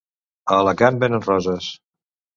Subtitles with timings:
[0.53, 1.69] A Alacant venen roses.